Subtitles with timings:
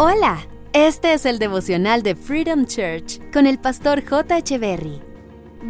[0.00, 4.56] Hola, este es el devocional de Freedom Church con el pastor J.
[4.56, 5.00] Berry.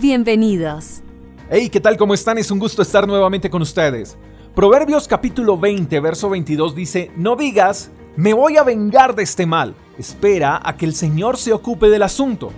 [0.00, 1.02] Bienvenidos.
[1.48, 1.96] Hey, ¿qué tal?
[1.96, 2.36] ¿Cómo están?
[2.36, 4.18] Es un gusto estar nuevamente con ustedes.
[4.52, 9.76] Proverbios capítulo 20, verso 22 dice, no digas, me voy a vengar de este mal.
[9.96, 12.50] Espera a que el Señor se ocupe del asunto.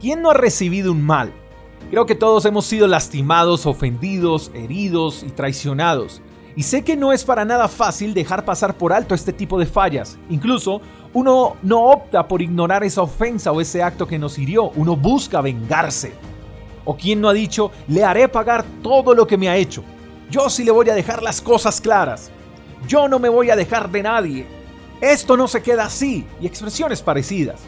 [0.00, 1.32] ¿Quién no ha recibido un mal?
[1.90, 6.22] Creo que todos hemos sido lastimados, ofendidos, heridos y traicionados.
[6.58, 9.66] Y sé que no es para nada fácil dejar pasar por alto este tipo de
[9.66, 10.18] fallas.
[10.28, 10.80] Incluso
[11.14, 15.40] uno no opta por ignorar esa ofensa o ese acto que nos hirió, uno busca
[15.40, 16.14] vengarse.
[16.84, 19.84] O quien no ha dicho, le haré pagar todo lo que me ha hecho.
[20.32, 22.32] Yo sí le voy a dejar las cosas claras.
[22.88, 24.44] Yo no me voy a dejar de nadie.
[25.00, 26.26] Esto no se queda así.
[26.40, 27.60] Y expresiones parecidas.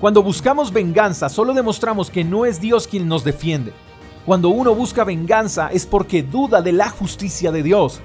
[0.00, 3.74] Cuando buscamos venganza, solo demostramos que no es Dios quien nos defiende.
[4.26, 8.00] Cuando uno busca venganza es porque duda de la justicia de Dios.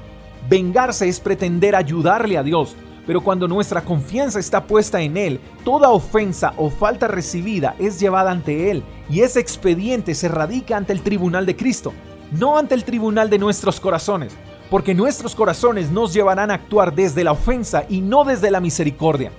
[0.48, 2.76] Vengarse es pretender ayudarle a Dios,
[3.08, 8.30] pero cuando nuestra confianza está puesta en Él, toda ofensa o falta recibida es llevada
[8.30, 11.92] ante Él y ese expediente se radica ante el tribunal de Cristo,
[12.32, 14.38] no ante el tribunal de nuestros corazones,
[14.70, 19.32] porque nuestros corazones nos llevarán a actuar desde la ofensa y no desde la misericordia.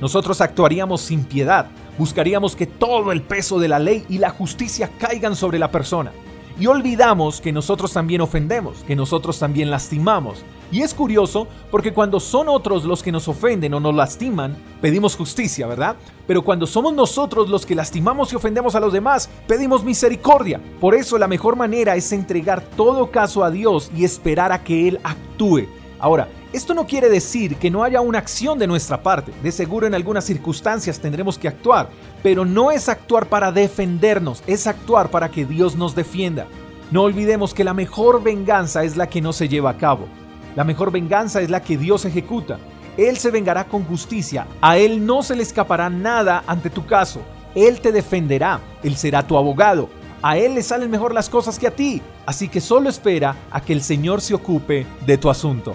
[0.00, 1.66] Nosotros actuaríamos sin piedad,
[1.98, 6.12] buscaríamos que todo el peso de la ley y la justicia caigan sobre la persona.
[6.58, 10.44] Y olvidamos que nosotros también ofendemos, que nosotros también lastimamos.
[10.70, 15.16] Y es curioso porque cuando son otros los que nos ofenden o nos lastiman, pedimos
[15.16, 15.96] justicia, ¿verdad?
[16.26, 20.60] Pero cuando somos nosotros los que lastimamos y ofendemos a los demás, pedimos misericordia.
[20.80, 24.88] Por eso la mejor manera es entregar todo caso a Dios y esperar a que
[24.88, 25.66] Él actúe.
[25.98, 29.32] Ahora, esto no quiere decir que no haya una acción de nuestra parte.
[29.42, 31.88] De seguro en algunas circunstancias tendremos que actuar,
[32.22, 36.46] pero no es actuar para defendernos, es actuar para que Dios nos defienda.
[36.92, 40.06] No olvidemos que la mejor venganza es la que no se lleva a cabo.
[40.54, 42.58] La mejor venganza es la que Dios ejecuta.
[42.96, 44.46] Él se vengará con justicia.
[44.60, 47.20] A Él no se le escapará nada ante tu caso.
[47.56, 48.60] Él te defenderá.
[48.84, 49.88] Él será tu abogado.
[50.22, 52.00] A Él le salen mejor las cosas que a ti.
[52.26, 55.74] Así que solo espera a que el Señor se ocupe de tu asunto.